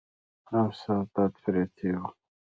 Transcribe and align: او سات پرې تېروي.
او 0.57 0.67
سات 0.81 1.33
پرې 1.43 1.63
تېروي. 1.75 2.09